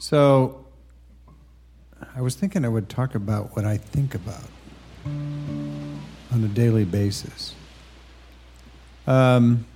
So, 0.00 0.64
I 2.16 2.22
was 2.22 2.34
thinking 2.34 2.64
I 2.64 2.68
would 2.68 2.88
talk 2.88 3.14
about 3.14 3.54
what 3.54 3.66
I 3.66 3.76
think 3.76 4.14
about 4.14 4.48
on 5.04 6.42
a 6.42 6.48
daily 6.48 6.86
basis. 6.86 7.54
Um, 9.06 9.66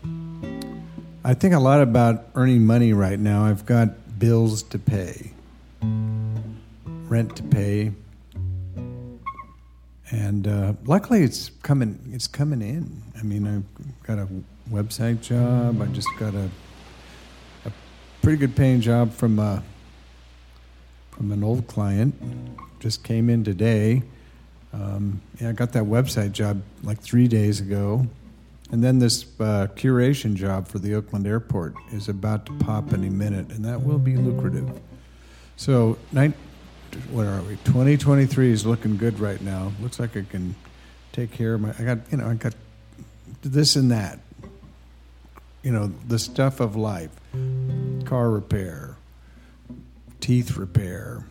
I 1.23 1.35
think 1.35 1.53
a 1.53 1.59
lot 1.59 1.83
about 1.83 2.25
earning 2.37 2.65
money 2.65 2.95
right 2.95 3.19
now. 3.19 3.45
I've 3.45 3.67
got 3.67 4.19
bills 4.19 4.63
to 4.63 4.79
pay, 4.79 5.33
rent 5.83 7.37
to 7.37 7.43
pay, 7.43 7.93
and 10.11 10.49
uh, 10.49 10.73
luckily 10.87 11.23
it's 11.23 11.51
coming. 11.63 11.99
It's 12.15 12.29
coming 12.29 12.63
in. 12.63 13.03
I 13.19 13.25
mean, 13.25 13.47
I've 13.47 14.07
got 14.07 14.19
a 14.19 14.27
website 14.71 15.21
job. 15.21 15.83
I 15.83 15.87
just 15.89 16.09
got 16.19 16.35
a 16.35 16.49
a 17.67 17.73
pretty 18.23 18.39
good 18.39 18.57
paying 18.57 18.81
job 18.81 19.13
from 19.13 19.39
uh, 19.39 19.61
from 21.17 21.33
an 21.33 21.45
old 21.45 21.67
client. 21.67 22.15
Just 22.81 23.05
came 23.05 23.31
in 23.31 23.45
today. 23.45 24.03
Um, 24.73 25.23
I 25.41 25.53
got 25.53 25.73
that 25.73 25.85
website 25.85 26.33
job 26.33 26.63
like 26.83 27.01
three 27.01 27.29
days 27.29 27.61
ago. 27.61 28.07
And 28.71 28.83
then 28.83 28.99
this 28.99 29.25
uh, 29.39 29.69
curation 29.77 30.35
job 30.35 30.67
for 30.67 30.79
the 30.79 30.95
Oakland 30.95 31.27
airport 31.27 31.75
is 31.93 32.09
about 32.09 32.47
to 32.47 32.53
pop 32.55 32.93
any 32.93 33.11
minute, 33.11 33.51
and 33.51 33.65
that 33.65 33.83
will 33.83 33.99
be 33.99 34.17
lucrative. 34.17 34.69
So, 35.57 35.97
nine, 36.11 36.35
what 37.11 37.27
are 37.27 37.43
we? 37.43 37.57
2023 37.65 38.51
is 38.51 38.67
looking 38.67 38.97
good 38.97 39.21
right 39.21 39.41
now. 39.41 39.73
Looks 39.81 40.01
like 40.01 40.17
I 40.17 40.23
can 40.23 40.57
take 41.13 41.31
care 41.31 41.55
of 41.55 41.61
my. 41.61 41.75
I 41.79 41.85
got, 41.85 41.99
you 42.11 42.19
know, 42.19 42.29
I 42.29 42.35
got 42.35 42.55
this 43.43 43.77
and 43.77 43.91
that. 43.91 44.19
You 45.63 45.71
know, 45.71 45.93
the 46.09 46.19
stuff 46.19 46.61
of 46.61 46.75
life 46.75 47.11
car 48.05 48.31
repair, 48.31 48.94
teeth 50.25 50.57
repair, 50.57 51.27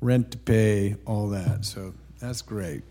rent 0.00 0.30
to 0.30 0.38
pay, 0.38 0.96
all 1.04 1.28
that. 1.28 1.66
So, 1.66 1.92
that's 2.18 2.40
great. 2.40 2.82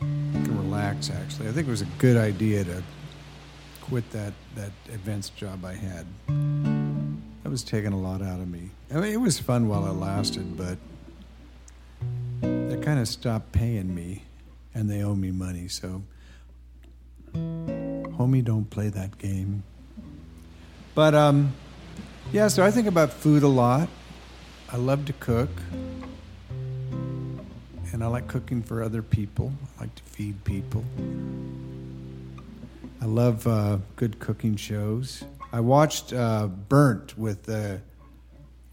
I 0.00 0.04
can 0.04 0.56
relax, 0.56 1.10
actually. 1.10 1.48
I 1.48 1.52
think 1.52 1.68
it 1.68 1.70
was 1.70 1.82
a 1.82 1.88
good 1.98 2.16
idea 2.16 2.64
to 2.64 2.82
quit 3.82 4.10
that, 4.12 4.32
that 4.54 4.70
events 4.86 5.28
job 5.28 5.66
I 5.66 5.74
had. 5.74 6.06
That 7.42 7.50
was 7.50 7.62
taking 7.62 7.92
a 7.92 7.98
lot 7.98 8.22
out 8.22 8.40
of 8.40 8.48
me. 8.48 8.70
I 8.90 9.00
mean, 9.00 9.12
it 9.12 9.20
was 9.20 9.38
fun 9.38 9.68
while 9.68 9.86
it 9.86 9.96
lasted, 9.96 10.56
but 10.56 10.78
they 12.40 12.78
kind 12.78 12.98
of 12.98 13.06
stopped 13.06 13.52
paying 13.52 13.94
me, 13.94 14.22
and 14.74 14.88
they 14.88 15.02
owe 15.02 15.14
me 15.14 15.30
money. 15.30 15.68
So, 15.68 16.02
homie, 17.34 18.42
don't 18.42 18.70
play 18.70 18.88
that 18.88 19.18
game. 19.18 19.62
But 20.94 21.14
um, 21.14 21.52
yeah, 22.32 22.48
so 22.48 22.64
I 22.64 22.70
think 22.70 22.86
about 22.86 23.12
food 23.12 23.42
a 23.42 23.48
lot. 23.48 23.88
I 24.70 24.76
love 24.76 25.06
to 25.06 25.12
cook 25.14 25.50
and 27.92 28.04
I 28.04 28.06
like 28.06 28.28
cooking 28.28 28.62
for 28.62 28.82
other 28.82 29.02
people. 29.02 29.52
I 29.76 29.82
like 29.82 29.94
to 29.94 30.02
feed 30.04 30.44
people. 30.44 30.84
I 33.00 33.06
love 33.06 33.46
uh, 33.46 33.78
good 33.96 34.18
cooking 34.18 34.56
shows. 34.56 35.24
I 35.52 35.60
watched 35.60 36.12
uh, 36.12 36.46
Burnt 36.46 37.18
with 37.18 37.48
uh, 37.48 37.78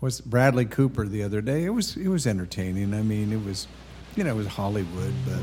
was 0.02 0.22
Bradley 0.22 0.66
Cooper 0.66 1.08
the 1.08 1.24
other 1.24 1.42
day. 1.42 1.64
It 1.64 1.70
was 1.70 1.96
it 1.96 2.08
was 2.08 2.28
entertaining. 2.28 2.94
I 2.94 3.02
mean, 3.02 3.32
it 3.32 3.44
was 3.44 3.68
you 4.16 4.24
know 4.24 4.32
it 4.32 4.36
was 4.36 4.48
Hollywood, 4.48 5.14
but 5.26 5.42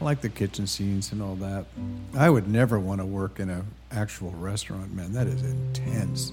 I 0.00 0.04
like 0.04 0.20
the 0.20 0.28
kitchen 0.28 0.66
scenes 0.66 1.12
and 1.12 1.22
all 1.22 1.36
that. 1.36 1.66
I 2.14 2.28
would 2.28 2.46
never 2.46 2.78
want 2.78 3.00
to 3.00 3.06
work 3.06 3.40
in 3.40 3.48
an 3.48 3.64
actual 3.90 4.30
restaurant, 4.32 4.94
man. 4.94 5.12
That 5.12 5.26
is 5.26 5.42
intense. 5.42 6.32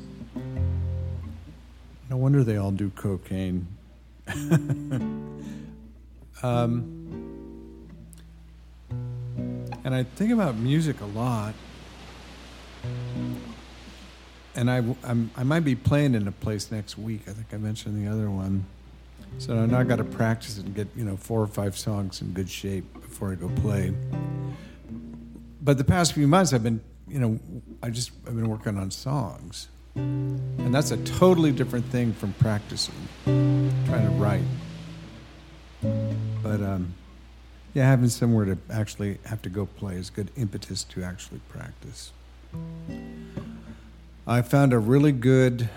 No 2.10 2.18
wonder 2.18 2.44
they 2.44 2.58
all 2.58 2.72
do 2.72 2.90
cocaine. 2.92 3.68
um, 6.44 6.94
and 9.84 9.94
I 9.96 10.04
think 10.04 10.32
about 10.32 10.56
music 10.56 11.02
a 11.02 11.06
lot. 11.06 11.54
And 14.56 14.70
I, 14.70 14.84
I'm, 15.04 15.32
I 15.36 15.44
might 15.44 15.62
be 15.62 15.76
playing 15.76 16.14
in 16.14 16.28
a 16.28 16.32
place 16.32 16.72
next 16.72 16.98
week. 16.98 17.22
I 17.28 17.32
think 17.32 17.48
I 17.54 17.58
mentioned 17.58 18.06
the 18.06 18.12
other 18.12 18.30
one. 18.30 18.66
So 19.40 19.66
now 19.66 19.80
I 19.80 19.84
got 19.84 19.96
to 19.96 20.04
practice 20.04 20.60
and 20.60 20.76
get 20.76 20.88
you 20.96 21.04
know 21.04 21.18
four 21.18 21.42
or 21.42 21.48
five 21.48 21.78
songs 21.78 22.22
in 22.22 22.34
good 22.34 22.50
shape 22.50 22.94
before 22.94 23.32
I 23.32 23.36
go 23.36 23.50
play. 23.50 23.92
But 25.62 25.78
the 25.78 25.84
past 25.84 26.14
few 26.14 26.28
months, 26.28 26.54
I've 26.54 26.64
been 26.64 26.82
you 27.14 27.20
know 27.20 27.40
I 27.84 27.92
just 27.92 28.12
I've 28.26 28.36
been 28.36 28.50
working 28.50 28.76
on 28.76 28.90
songs, 28.90 29.68
and 29.96 30.74
that's 30.74 30.90
a 30.90 30.98
totally 30.98 31.52
different 31.52 31.86
thing 31.86 32.12
from 32.12 32.34
practicing, 32.34 32.96
trying 33.24 34.10
to 34.10 34.14
write. 34.18 34.42
But 36.42 36.62
um, 36.62 36.96
yeah, 37.76 37.86
having 37.86 38.10
somewhere 38.10 38.46
to 38.46 38.58
actually 38.72 39.20
have 39.26 39.44
to 39.44 39.50
go 39.50 39.68
play 39.68 39.96
is 39.96 40.10
good 40.10 40.32
impetus 40.36 40.84
to 40.86 41.04
actually 41.04 41.42
practice. 41.50 42.12
I 44.26 44.42
found 44.42 44.74
a 44.74 44.80
really 44.80 45.12
good 45.12 45.70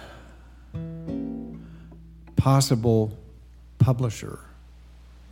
possible 2.36 3.12
publisher 3.78 4.38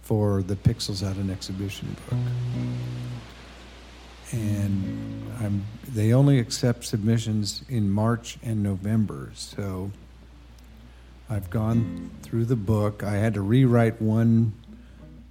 for 0.02 0.42
the 0.42 0.56
Pixels 0.56 1.02
Out 1.02 1.16
an 1.16 1.30
Exhibition 1.30 1.96
book. 2.10 2.18
And 4.32 5.13
I'm, 5.40 5.64
they 5.88 6.12
only 6.12 6.38
accept 6.38 6.84
submissions 6.84 7.64
in 7.68 7.90
March 7.90 8.38
and 8.42 8.62
November. 8.62 9.30
So 9.34 9.90
I've 11.28 11.50
gone 11.50 12.10
through 12.22 12.44
the 12.44 12.56
book. 12.56 13.02
I 13.02 13.14
had 13.14 13.34
to 13.34 13.40
rewrite 13.40 14.00
one 14.00 14.52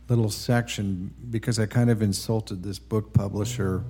little 0.09 0.29
section 0.29 1.13
because 1.31 1.59
I 1.59 1.65
kind 1.65 1.89
of 1.89 2.01
insulted 2.01 2.63
this 2.63 2.79
book 2.79 3.13
publisher 3.13 3.83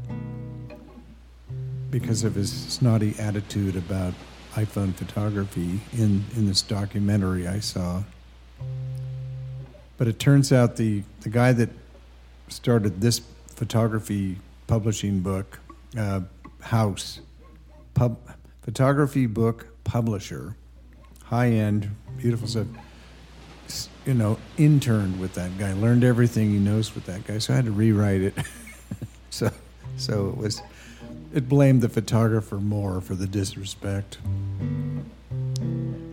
because 1.90 2.24
of 2.24 2.36
his 2.36 2.52
snotty 2.52 3.16
attitude 3.20 3.76
about 3.76 4.14
iPhone 4.54 4.94
photography 4.94 5.80
in, 5.94 6.24
in 6.36 6.48
this 6.48 6.62
documentary 6.62 7.48
I 7.48 7.60
saw. 7.60 8.04
But 9.98 10.08
it 10.08 10.20
turns 10.20 10.52
out 10.52 10.76
the, 10.76 11.04
the 11.22 11.30
guy 11.30 11.54
that 11.54 11.70
started 12.48 13.02
this 13.02 13.22
photography 13.48 14.38
publishing 14.68 15.20
book, 15.20 15.60
uh, 15.98 16.22
House, 16.62 17.20
pub, 17.94 18.18
photography 18.62 19.26
book 19.26 19.68
publisher, 19.84 20.56
high 21.26 21.50
end, 21.50 21.94
beautiful 22.18 22.48
stuff, 22.48 22.68
you 24.06 24.14
know, 24.14 24.38
interned 24.58 25.20
with 25.20 25.34
that 25.34 25.58
guy, 25.58 25.74
learned 25.74 26.04
everything 26.04 26.52
he 26.52 26.58
knows 26.58 26.96
with 26.96 27.06
that 27.06 27.26
guy. 27.26 27.38
So 27.38 27.54
I 27.54 27.58
had 27.58 27.66
to 27.66 27.72
rewrite 27.72 28.22
it. 28.22 28.34
so, 29.30 29.52
so 29.98 30.30
it 30.30 30.38
was 30.38 30.62
it 31.34 31.50
blamed 31.50 31.82
the 31.82 31.90
photographer 31.90 32.58
more 32.58 33.02
for 33.02 33.16
the 33.16 33.28
disrespect. 33.28 34.20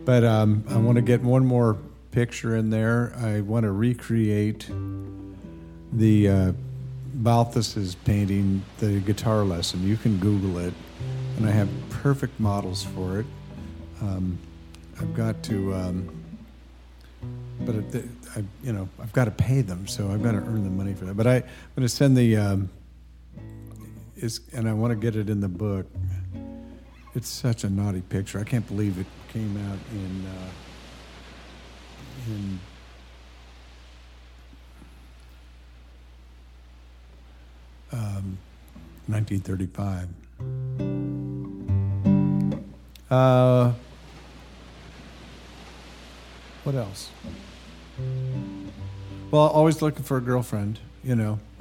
But 0.05 0.25
um, 0.25 0.65
I 0.69 0.79
want 0.79 0.97
to 0.97 1.03
get 1.03 1.21
one 1.21 1.45
more 1.45 1.77
picture 2.11 2.57
in 2.57 2.71
there. 2.71 3.15
I 3.17 3.43
want 3.43 3.65
to 3.65 3.73
recreate 3.73 4.69
the 5.93 6.29
uh, 6.29 6.53
Balthus's 7.15 7.95
painting, 7.95 8.63
the 8.79 9.01
guitar 9.01 9.45
lesson. 9.45 9.87
You 9.87 9.97
can 9.97 10.19
Google 10.19 10.59
it, 10.59 10.75
and 11.37 11.47
I 11.47 11.51
have 11.51 11.69
perfect 11.91 12.39
models 12.39 12.85
for 12.85 13.21
it. 13.21 13.27
Um, 14.01 14.39
I've 15.01 15.15
got 15.15 15.43
to, 15.45 15.75
um, 15.75 16.25
but 17.61 17.75
it, 17.75 18.05
I, 18.37 18.45
you 18.63 18.73
know, 18.73 18.89
I've 19.01 19.13
got 19.13 19.25
to 19.27 19.31
pay 19.31 19.61
them, 19.61 19.87
so 19.87 20.11
I've 20.11 20.23
got 20.23 20.33
to 20.33 20.39
earn 20.39 20.65
the 20.65 20.71
money 20.71 20.95
for 20.95 21.05
that. 21.07 21.17
But 21.17 21.27
I, 21.27 21.37
I'm 21.37 21.43
going 21.77 21.83
to 21.83 21.89
send 21.89 22.17
the. 22.17 22.37
Um, 22.37 22.71
is, 24.17 24.41
and 24.53 24.69
I 24.69 24.73
want 24.73 24.91
to 24.91 24.97
get 24.97 25.17
it 25.17 25.31
in 25.31 25.41
the 25.41 25.49
book. 25.49 25.87
It's 27.15 27.29
such 27.29 27.65
a 27.65 27.71
naughty 27.71 28.03
picture. 28.03 28.39
I 28.39 28.45
can't 28.45 28.67
believe 28.67 28.99
it 28.99 29.07
came 29.33 29.57
out 29.69 29.79
in 29.93 30.27
uh, 30.27 30.51
in 32.29 32.61
um, 37.93 38.39
1935. 39.07 40.09
Uh, 43.11 43.73
what 46.63 46.75
else? 46.75 47.11
Well, 49.31 49.43
always 49.49 49.81
looking 49.83 50.03
for 50.03 50.17
a 50.17 50.21
girlfriend, 50.21 50.79
you 51.03 51.17
know. 51.17 51.39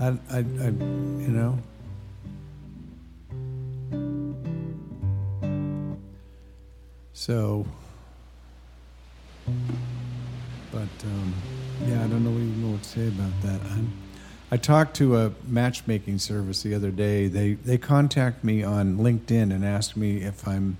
I, 0.00 0.08
I, 0.30 0.38
I, 0.38 0.40
you 0.40 1.28
know. 1.28 1.58
So, 7.12 7.66
but 10.70 10.88
um, 11.04 11.34
yeah, 11.86 12.04
I 12.04 12.08
don't 12.08 12.24
know 12.24 12.30
even 12.30 12.72
what 12.72 12.82
to 12.82 12.88
say 12.88 13.08
about 13.08 13.32
that. 13.42 13.60
I'm, 13.70 13.92
I 14.50 14.56
talked 14.56 14.96
to 14.96 15.16
a 15.18 15.32
matchmaking 15.46 16.18
service 16.18 16.62
the 16.62 16.74
other 16.74 16.90
day. 16.90 17.28
They 17.28 17.54
they 17.54 17.78
contact 17.78 18.42
me 18.42 18.62
on 18.62 18.98
LinkedIn 18.98 19.52
and 19.54 19.64
ask 19.64 19.96
me 19.96 20.22
if 20.22 20.46
I'm 20.48 20.78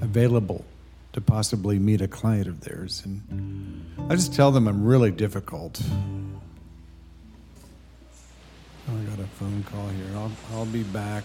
available 0.00 0.64
to 1.12 1.20
possibly 1.20 1.78
meet 1.78 2.00
a 2.00 2.08
client 2.08 2.46
of 2.46 2.60
theirs, 2.60 3.02
and 3.04 4.10
I 4.10 4.14
just 4.14 4.34
tell 4.34 4.50
them 4.50 4.66
I'm 4.66 4.84
really 4.84 5.10
difficult. 5.10 5.80
Oh, 8.88 8.96
I 8.98 9.02
got 9.10 9.18
a 9.20 9.28
phone 9.28 9.62
call 9.64 9.88
here. 9.88 10.06
I'll 10.14 10.32
I'll 10.52 10.66
be 10.66 10.82
back. 10.82 11.24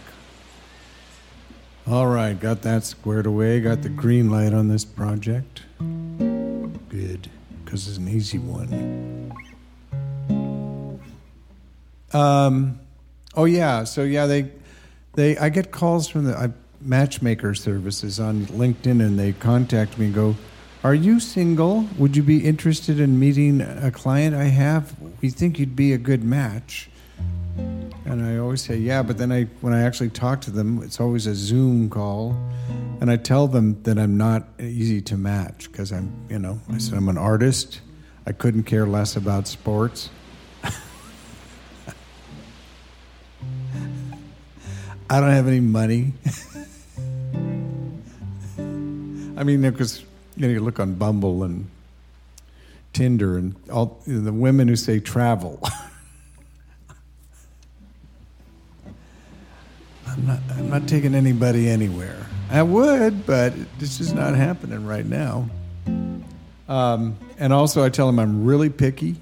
All 1.87 2.07
right, 2.07 2.37
got 2.39 2.63
that 2.63 2.83
squared 2.83 3.27
away. 3.27 3.61
Got 3.61 3.83
the 3.83 3.89
green 3.89 4.31
light 4.31 4.53
on 4.53 4.67
this 4.69 4.83
project. 4.83 5.61
Good, 5.77 7.29
because 7.65 7.87
it's 7.87 7.97
an 7.97 8.07
easy 8.07 8.37
one. 8.37 9.33
Um, 12.13 12.79
oh 13.35 13.45
yeah, 13.45 13.83
so 13.83 14.03
yeah, 14.03 14.25
they, 14.27 14.51
they, 15.13 15.37
I 15.37 15.49
get 15.49 15.71
calls 15.71 16.07
from 16.07 16.25
the 16.25 16.53
matchmaker 16.81 17.53
services 17.55 18.19
on 18.19 18.45
LinkedIn, 18.45 19.05
and 19.05 19.19
they 19.19 19.33
contact 19.33 19.97
me 19.97 20.05
and 20.05 20.15
go, 20.15 20.35
"Are 20.83 20.95
you 20.95 21.19
single? 21.19 21.87
Would 21.97 22.15
you 22.15 22.23
be 22.23 22.45
interested 22.45 22.99
in 22.99 23.19
meeting 23.19 23.59
a 23.59 23.91
client 23.91 24.35
I 24.35 24.45
have? 24.45 24.95
We 25.21 25.29
think 25.29 25.59
you'd 25.59 25.75
be 25.75 25.91
a 25.91 25.97
good 25.97 26.23
match." 26.23 26.89
And 28.05 28.23
I 28.23 28.37
always 28.37 28.61
say, 28.61 28.77
"Yeah," 28.77 29.01
but 29.01 29.17
then 29.17 29.31
I, 29.31 29.45
when 29.61 29.73
I 29.73 29.81
actually 29.81 30.11
talk 30.11 30.39
to 30.41 30.51
them, 30.51 30.81
it's 30.83 31.01
always 31.01 31.27
a 31.27 31.35
Zoom 31.35 31.89
call, 31.89 32.37
and 33.05 33.11
I 33.11 33.17
tell 33.17 33.47
them 33.47 33.83
that 33.83 33.99
I'm 33.99 34.17
not 34.17 34.47
easy 34.59 34.99
to 34.99 35.15
match 35.15 35.71
because 35.71 35.91
I'm, 35.91 36.11
you 36.27 36.39
know, 36.39 36.59
I 36.71 36.79
said 36.79 36.97
I'm 36.97 37.07
an 37.07 37.19
artist. 37.19 37.81
I 38.25 38.31
couldn't 38.31 38.63
care 38.63 38.87
less 38.87 39.15
about 39.15 39.47
sports. 39.47 40.09
I 40.63 40.71
don't 45.19 45.29
have 45.29 45.47
any 45.47 45.59
money. 45.59 46.13
I 48.57 49.43
mean, 49.43 49.61
because 49.61 50.03
you 50.35 50.47
know, 50.47 50.47
you 50.47 50.61
look 50.61 50.79
on 50.79 50.95
Bumble 50.95 51.43
and 51.43 51.69
Tinder 52.91 53.37
and 53.37 53.55
all 53.71 54.01
you 54.07 54.15
know, 54.15 54.21
the 54.21 54.33
women 54.33 54.67
who 54.67 54.75
say 54.75 54.99
travel. 54.99 55.59
I'm 60.07 60.25
not. 60.25 60.39
I'm 60.57 60.71
not 60.71 60.87
taking 60.87 61.13
anybody 61.13 61.69
anywhere. 61.69 62.24
I 62.49 62.63
would, 62.63 63.25
but 63.25 63.53
this 63.79 63.99
is 63.99 64.13
not 64.13 64.35
happening 64.35 64.85
right 64.85 65.05
now. 65.05 65.49
Um, 66.67 67.17
and 67.37 67.51
also, 67.53 67.83
I 67.83 67.89
tell 67.89 68.07
them 68.07 68.19
I'm 68.19 68.45
really 68.45 68.69
picky. 68.69 69.15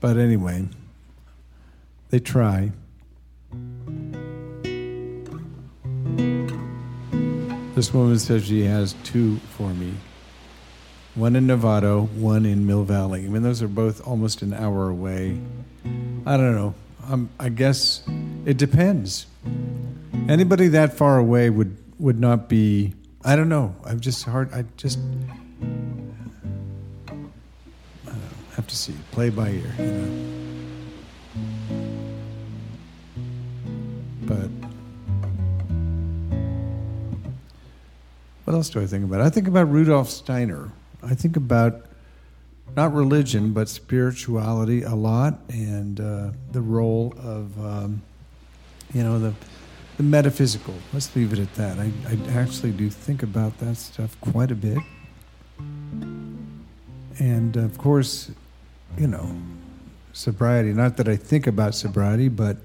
But 0.00 0.16
anyway. 0.16 0.66
They 2.10 2.18
try. 2.18 2.72
This 7.74 7.94
woman 7.94 8.18
says 8.18 8.44
she 8.44 8.64
has 8.64 8.94
two 9.04 9.36
for 9.56 9.70
me 9.70 9.94
one 11.14 11.36
in 11.36 11.46
Novato, 11.46 12.08
one 12.12 12.46
in 12.46 12.66
Mill 12.66 12.84
Valley. 12.84 13.24
I 13.24 13.28
mean, 13.28 13.42
those 13.42 13.62
are 13.62 13.68
both 13.68 14.06
almost 14.06 14.42
an 14.42 14.52
hour 14.54 14.88
away. 14.88 15.38
I 16.24 16.36
don't 16.36 16.54
know. 16.54 16.74
Um, 17.10 17.28
I 17.40 17.48
guess 17.48 18.02
it 18.46 18.56
depends. 18.56 19.26
Anybody 20.28 20.68
that 20.68 20.96
far 20.96 21.18
away 21.18 21.50
would, 21.50 21.76
would 21.98 22.20
not 22.20 22.48
be. 22.48 22.94
I 23.24 23.34
don't 23.34 23.48
know. 23.48 23.74
I'm 23.84 23.98
just 23.98 24.22
hard. 24.22 24.52
I 24.52 24.64
just. 24.76 25.00
I 28.06 28.14
have 28.54 28.68
to 28.68 28.76
see. 28.76 28.94
Play 29.10 29.30
by 29.30 29.48
ear, 29.48 29.74
you 29.76 29.84
know. 29.86 30.26
but 34.22 34.50
what 38.44 38.54
else 38.54 38.70
do 38.70 38.80
I 38.80 38.86
think 38.86 39.02
about? 39.02 39.20
I 39.20 39.30
think 39.30 39.48
about 39.48 39.68
Rudolf 39.68 40.08
Steiner. 40.08 40.70
I 41.02 41.16
think 41.16 41.36
about 41.36 41.89
not 42.76 42.94
religion, 42.94 43.52
but 43.52 43.68
spirituality 43.68 44.82
a 44.82 44.94
lot, 44.94 45.40
and 45.48 46.00
uh, 46.00 46.30
the 46.52 46.60
role 46.60 47.14
of 47.18 47.58
um, 47.64 48.02
you 48.94 49.02
know 49.02 49.18
the 49.18 49.34
the 49.96 50.02
metaphysical. 50.02 50.74
Let's 50.92 51.14
leave 51.14 51.32
it 51.32 51.38
at 51.38 51.54
that. 51.54 51.78
I, 51.78 51.92
I 52.08 52.38
actually 52.38 52.72
do 52.72 52.88
think 52.88 53.22
about 53.22 53.58
that 53.58 53.76
stuff 53.76 54.16
quite 54.20 54.50
a 54.50 54.54
bit, 54.54 54.78
and 57.18 57.56
of 57.56 57.76
course, 57.78 58.30
you 58.98 59.06
know, 59.06 59.36
sobriety. 60.12 60.72
Not 60.72 60.96
that 60.96 61.08
I 61.08 61.16
think 61.16 61.46
about 61.46 61.74
sobriety, 61.74 62.28
but 62.28 62.56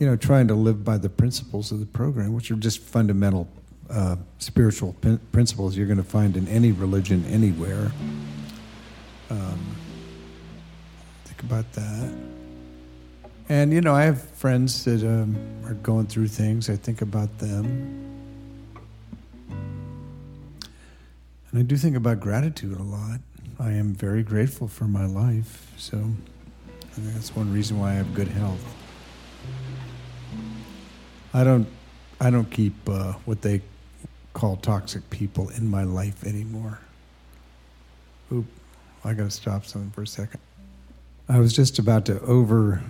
you 0.00 0.06
know, 0.06 0.16
trying 0.16 0.48
to 0.48 0.54
live 0.54 0.84
by 0.84 0.98
the 0.98 1.08
principles 1.08 1.72
of 1.72 1.80
the 1.80 1.86
program, 1.86 2.34
which 2.34 2.50
are 2.50 2.56
just 2.56 2.80
fundamental 2.80 3.48
uh, 3.90 4.16
spiritual 4.38 4.94
principles 5.32 5.76
you're 5.76 5.86
going 5.86 5.96
to 5.96 6.02
find 6.02 6.36
in 6.36 6.48
any 6.48 6.72
religion 6.72 7.24
anywhere. 7.26 7.92
Um, 9.30 9.76
think 11.24 11.42
about 11.42 11.72
that. 11.72 12.14
And, 13.48 13.72
you 13.72 13.80
know, 13.80 13.94
I 13.94 14.02
have 14.02 14.22
friends 14.22 14.84
that 14.84 15.02
um, 15.04 15.36
are 15.64 15.74
going 15.74 16.06
through 16.06 16.28
things. 16.28 16.68
I 16.68 16.76
think 16.76 17.00
about 17.02 17.38
them. 17.38 18.02
And 21.50 21.60
I 21.60 21.62
do 21.62 21.76
think 21.76 21.96
about 21.96 22.20
gratitude 22.20 22.78
a 22.78 22.82
lot. 22.82 23.20
I 23.58 23.72
am 23.72 23.94
very 23.94 24.22
grateful 24.22 24.68
for 24.68 24.84
my 24.84 25.06
life. 25.06 25.72
So 25.76 25.96
I 25.96 26.94
think 26.94 27.14
that's 27.14 27.34
one 27.34 27.52
reason 27.52 27.78
why 27.78 27.92
I 27.92 27.94
have 27.94 28.14
good 28.14 28.28
health. 28.28 28.64
I 31.32 31.44
don't 31.44 31.66
I 32.20 32.30
don't 32.30 32.50
keep 32.50 32.74
uh, 32.88 33.12
what 33.24 33.42
they 33.42 33.60
call 34.32 34.56
toxic 34.56 35.08
people 35.10 35.50
in 35.50 35.68
my 35.68 35.84
life 35.84 36.24
anymore. 36.24 36.78
Oop, 38.32 38.46
I 39.04 39.14
got 39.14 39.24
to 39.24 39.30
stop 39.30 39.64
something 39.64 39.90
for 39.90 40.02
a 40.02 40.06
second. 40.06 40.40
I 41.28 41.38
was 41.38 41.52
just 41.52 41.78
about 41.78 42.06
to 42.06 42.20
over 42.22 42.82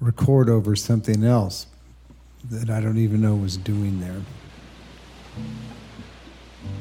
record 0.00 0.48
over 0.48 0.74
something 0.74 1.24
else 1.24 1.66
that 2.50 2.70
I 2.70 2.80
don't 2.80 2.98
even 2.98 3.20
know 3.20 3.36
was 3.36 3.56
doing 3.56 4.00
there. 4.00 4.20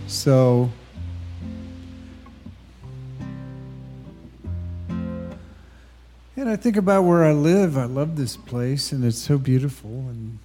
So 0.07 0.71
And 6.41 6.49
I 6.49 6.55
think 6.55 6.75
about 6.75 7.03
where 7.03 7.23
I 7.23 7.33
live. 7.33 7.77
I 7.77 7.85
love 7.85 8.15
this 8.15 8.35
place, 8.35 8.91
and 8.91 9.05
it's 9.05 9.19
so 9.19 9.37
beautiful. 9.37 9.91
And 9.91 10.39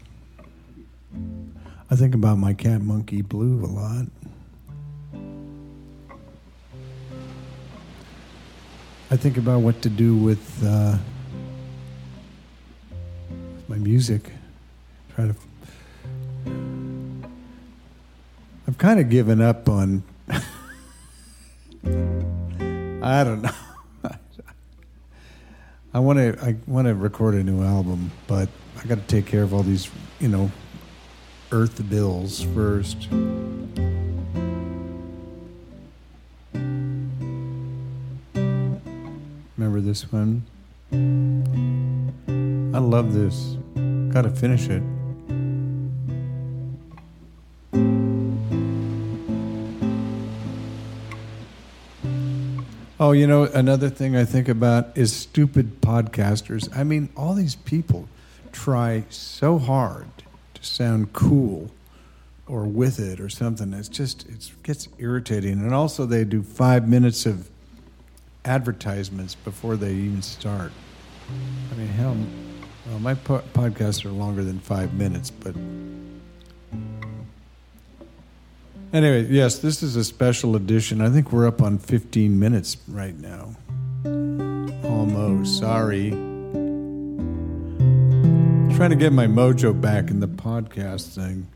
I 1.90 1.96
think 1.96 2.14
about 2.14 2.36
my 2.36 2.52
cat, 2.52 2.82
Monkey 2.82 3.22
Blue, 3.22 3.64
a 3.64 3.66
lot. 3.66 4.04
I 9.08 9.16
think 9.16 9.36
about 9.36 9.60
what 9.60 9.82
to 9.82 9.88
do 9.88 10.16
with 10.16 10.64
uh, 10.64 10.98
my 13.68 13.76
music. 13.76 14.32
Try 15.14 15.28
to. 15.28 15.34
I've 18.66 18.78
kind 18.78 18.98
of 18.98 19.08
given 19.08 19.40
up 19.40 19.68
on. 19.68 20.02
I 23.00 23.22
don't 23.22 23.42
know. 23.42 23.52
I 25.94 26.00
want 26.00 26.18
to 26.18 26.36
I 26.42 26.56
want 26.66 26.88
to 26.88 26.94
record 26.96 27.34
a 27.34 27.44
new 27.44 27.62
album, 27.62 28.10
but 28.26 28.48
I 28.82 28.86
got 28.86 28.96
to 28.96 29.06
take 29.06 29.26
care 29.26 29.44
of 29.44 29.54
all 29.54 29.62
these, 29.62 29.88
you 30.18 30.26
know, 30.26 30.50
earth 31.52 31.88
bills 31.88 32.42
first. 32.42 33.08
This 39.86 40.10
one? 40.12 40.42
I 42.74 42.78
love 42.78 43.14
this. 43.14 43.56
Got 44.12 44.22
to 44.22 44.30
finish 44.30 44.68
it. 44.68 44.82
Oh, 52.98 53.12
you 53.12 53.28
know, 53.28 53.44
another 53.44 53.88
thing 53.88 54.16
I 54.16 54.24
think 54.24 54.48
about 54.48 54.98
is 54.98 55.14
stupid 55.14 55.80
podcasters. 55.80 56.68
I 56.76 56.82
mean, 56.82 57.08
all 57.16 57.34
these 57.34 57.54
people 57.54 58.08
try 58.50 59.04
so 59.08 59.58
hard 59.58 60.08
to 60.54 60.64
sound 60.64 61.12
cool 61.12 61.70
or 62.48 62.64
with 62.64 62.98
it 62.98 63.20
or 63.20 63.28
something. 63.28 63.72
It's 63.72 63.88
just 63.88 64.26
it 64.28 64.50
gets 64.64 64.88
irritating. 64.98 65.52
And 65.52 65.72
also, 65.72 66.06
they 66.06 66.24
do 66.24 66.42
five 66.42 66.88
minutes 66.88 67.24
of 67.26 67.50
advertisements 68.46 69.34
before 69.34 69.76
they 69.76 69.92
even 69.92 70.22
start. 70.22 70.72
I 71.72 71.74
mean, 71.74 71.88
hell, 71.88 72.16
well, 72.86 73.00
my 73.00 73.14
po- 73.14 73.42
podcasts 73.52 74.04
are 74.04 74.10
longer 74.10 74.44
than 74.44 74.60
five 74.60 74.94
minutes, 74.94 75.30
but 75.30 75.54
Anyway, 78.92 79.26
yes, 79.28 79.58
this 79.58 79.82
is 79.82 79.96
a 79.96 80.04
special 80.04 80.56
edition. 80.56 81.02
I 81.02 81.10
think 81.10 81.32
we're 81.32 81.46
up 81.46 81.60
on 81.60 81.76
15 81.76 82.38
minutes 82.38 82.78
right 82.88 83.14
now. 83.18 83.54
Almost. 84.88 85.58
Sorry. 85.58 86.10
Trying 88.76 88.90
to 88.90 88.96
get 88.96 89.12
my 89.12 89.26
mojo 89.26 89.78
back 89.78 90.08
in 90.10 90.20
the 90.20 90.28
podcast 90.28 91.14
thing. 91.14 91.46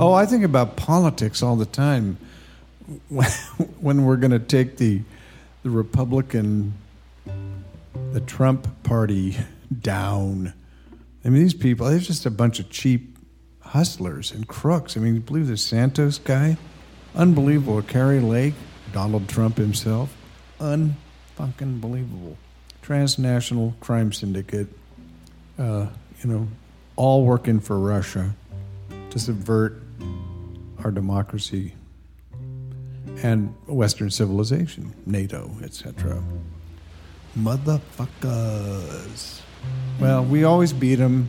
Oh, 0.00 0.14
I 0.14 0.24
think 0.24 0.44
about 0.44 0.76
politics 0.76 1.42
all 1.42 1.56
the 1.56 1.66
time. 1.66 2.16
When 3.10 3.26
we're 4.06 4.16
going 4.16 4.30
to 4.30 4.38
take 4.38 4.78
the 4.78 5.02
the 5.62 5.68
Republican, 5.68 6.72
the 8.12 8.20
Trump 8.20 8.82
party 8.82 9.36
down. 9.82 10.54
I 11.22 11.28
mean, 11.28 11.42
these 11.42 11.52
people, 11.52 11.86
they're 11.86 11.98
just 11.98 12.24
a 12.24 12.30
bunch 12.30 12.60
of 12.60 12.70
cheap 12.70 13.18
hustlers 13.60 14.32
and 14.32 14.48
crooks. 14.48 14.96
I 14.96 15.00
mean, 15.00 15.16
you 15.16 15.20
believe 15.20 15.48
the 15.48 15.58
Santos 15.58 16.16
guy? 16.16 16.56
Unbelievable. 17.14 17.82
Kari 17.82 18.20
Lake, 18.20 18.54
Donald 18.92 19.28
Trump 19.28 19.58
himself. 19.58 20.16
Unfucking 20.60 21.82
believable. 21.82 22.38
Transnational 22.80 23.74
crime 23.80 24.14
syndicate, 24.14 24.68
uh, 25.58 25.88
you 26.22 26.30
know, 26.30 26.48
all 26.96 27.26
working 27.26 27.60
for 27.60 27.78
Russia 27.78 28.34
to 29.10 29.18
subvert 29.18 29.82
our 30.84 30.90
democracy 30.90 31.74
and 33.22 33.54
Western 33.66 34.10
civilization, 34.10 34.94
NATO, 35.06 35.50
etc. 35.62 36.22
Motherfuckers. 37.38 39.40
Well, 40.00 40.24
we 40.24 40.44
always 40.44 40.72
beat 40.72 40.96
them. 40.96 41.28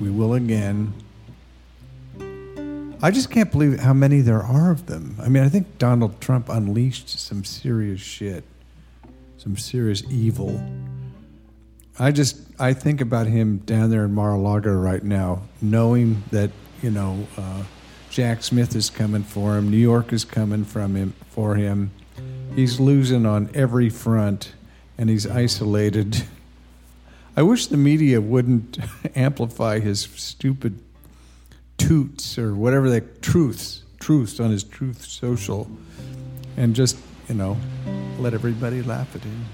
We 0.00 0.10
will 0.10 0.34
again. 0.34 0.92
I 3.02 3.10
just 3.10 3.30
can't 3.30 3.52
believe 3.52 3.80
how 3.80 3.92
many 3.92 4.20
there 4.20 4.42
are 4.42 4.70
of 4.70 4.86
them. 4.86 5.16
I 5.20 5.28
mean, 5.28 5.42
I 5.42 5.48
think 5.48 5.78
Donald 5.78 6.20
Trump 6.20 6.48
unleashed 6.48 7.08
some 7.08 7.44
serious 7.44 8.00
shit, 8.00 8.44
some 9.36 9.56
serious 9.56 10.02
evil. 10.10 10.62
I 11.98 12.12
just 12.12 12.40
I 12.58 12.72
think 12.72 13.00
about 13.00 13.26
him 13.26 13.58
down 13.58 13.90
there 13.90 14.04
in 14.04 14.14
Mar-a-Lago 14.14 14.72
right 14.72 15.02
now, 15.02 15.42
knowing 15.62 16.22
that 16.30 16.50
you 16.82 16.90
know 16.90 17.26
uh, 17.36 17.62
Jack 18.16 18.42
Smith 18.42 18.74
is 18.74 18.88
coming 18.88 19.22
for 19.22 19.58
him, 19.58 19.70
New 19.70 19.76
York 19.76 20.10
is 20.10 20.24
coming 20.24 20.64
from 20.64 20.94
him 20.94 21.12
for 21.28 21.56
him. 21.56 21.90
He's 22.54 22.80
losing 22.80 23.26
on 23.26 23.50
every 23.52 23.90
front, 23.90 24.54
and 24.96 25.10
he's 25.10 25.26
isolated. 25.26 26.24
I 27.36 27.42
wish 27.42 27.66
the 27.66 27.76
media 27.76 28.22
wouldn't 28.22 28.78
amplify 29.14 29.80
his 29.80 30.00
stupid 30.16 30.82
toots 31.76 32.38
or 32.38 32.54
whatever 32.54 32.88
the 32.88 33.02
truths, 33.02 33.82
truths 34.00 34.40
on 34.40 34.50
his 34.50 34.64
truth 34.64 35.04
social, 35.04 35.70
and 36.56 36.74
just 36.74 36.96
you 37.28 37.34
know 37.34 37.58
let 38.18 38.32
everybody 38.32 38.80
laugh 38.80 39.14
at 39.14 39.24
him. 39.24 39.44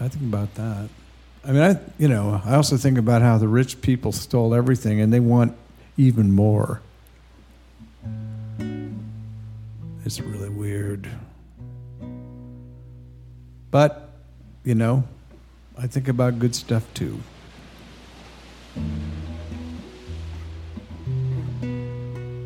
I 0.00 0.08
think 0.08 0.24
about 0.24 0.54
that. 0.56 0.90
I 1.46 1.52
mean, 1.52 1.62
I 1.62 1.80
you 1.96 2.08
know 2.08 2.42
I 2.44 2.56
also 2.56 2.76
think 2.76 2.98
about 2.98 3.22
how 3.22 3.38
the 3.38 3.48
rich 3.48 3.80
people 3.80 4.12
stole 4.12 4.54
everything 4.54 5.00
and 5.00 5.10
they 5.14 5.20
want 5.20 5.56
even 5.96 6.30
more. 6.30 6.82
It's 10.06 10.20
really 10.20 10.48
weird. 10.48 11.10
But, 13.72 14.08
you 14.62 14.76
know, 14.76 15.02
I 15.76 15.88
think 15.88 16.06
about 16.06 16.38
good 16.38 16.54
stuff 16.54 16.84
too. 16.94 17.18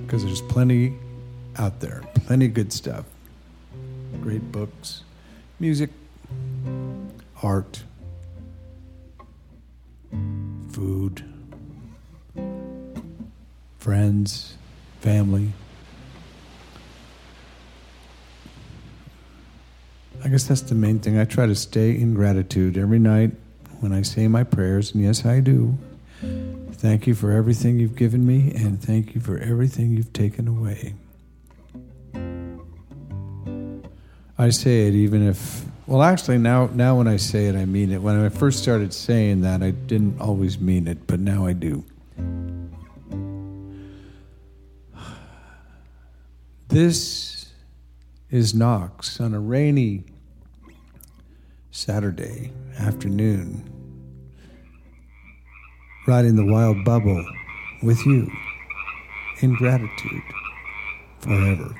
Because 0.00 0.24
there's 0.24 0.40
plenty 0.40 0.94
out 1.56 1.80
there, 1.80 2.02
plenty 2.14 2.48
good 2.48 2.72
stuff. 2.72 3.04
Great 4.22 4.50
books, 4.50 5.02
music, 5.58 5.90
art, 7.42 7.84
food, 10.70 11.22
friends, 13.78 14.56
family. 15.02 15.52
Guess 20.30 20.44
that's 20.44 20.60
the 20.60 20.76
main 20.76 21.00
thing. 21.00 21.18
I 21.18 21.24
try 21.24 21.46
to 21.46 21.56
stay 21.56 21.90
in 21.90 22.14
gratitude 22.14 22.78
every 22.78 23.00
night 23.00 23.32
when 23.80 23.92
I 23.92 24.02
say 24.02 24.28
my 24.28 24.44
prayers, 24.44 24.94
and 24.94 25.02
yes, 25.02 25.26
I 25.26 25.40
do. 25.40 25.76
Thank 26.72 27.08
you 27.08 27.14
for 27.16 27.32
everything 27.32 27.80
you've 27.80 27.96
given 27.96 28.24
me, 28.24 28.52
and 28.54 28.80
thank 28.80 29.16
you 29.16 29.20
for 29.20 29.38
everything 29.38 29.96
you've 29.96 30.12
taken 30.12 30.46
away. 30.46 30.94
I 34.38 34.50
say 34.50 34.86
it 34.86 34.94
even 34.94 35.26
if, 35.26 35.64
well, 35.88 36.02
actually, 36.02 36.38
now, 36.38 36.66
now 36.72 36.96
when 36.96 37.08
I 37.08 37.16
say 37.16 37.46
it, 37.46 37.56
I 37.56 37.64
mean 37.64 37.90
it. 37.90 38.00
When 38.00 38.24
I 38.24 38.28
first 38.28 38.62
started 38.62 38.94
saying 38.94 39.40
that, 39.40 39.64
I 39.64 39.72
didn't 39.72 40.20
always 40.20 40.60
mean 40.60 40.86
it, 40.86 41.08
but 41.08 41.18
now 41.18 41.44
I 41.44 41.54
do. 41.54 41.84
This 46.68 47.52
is 48.30 48.54
Knox 48.54 49.20
on 49.20 49.34
a 49.34 49.40
rainy 49.40 50.04
Saturday 51.72 52.52
afternoon, 52.80 53.62
riding 56.08 56.34
the 56.34 56.44
wild 56.44 56.84
bubble 56.84 57.24
with 57.84 58.04
you 58.06 58.28
in 59.40 59.54
gratitude 59.54 60.22
forever. 61.20 61.72